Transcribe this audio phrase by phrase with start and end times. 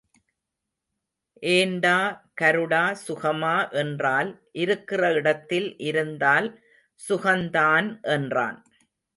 [1.43, 1.97] ஏண்டா
[2.41, 4.31] கருடா சுகமா என்றால்,
[4.63, 6.49] இருக்கிற இடத்தில் இருந்தால்
[6.99, 8.59] சுகந்தான் என்றான்.